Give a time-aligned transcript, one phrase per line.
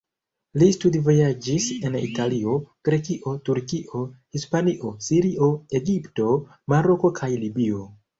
[0.59, 2.55] Li studvojaĝis en Italio,
[2.89, 4.01] Grekio, Turkio,
[4.37, 6.31] Hispanio, Sirio, Egipto,
[6.75, 7.85] Maroko kaj Libio.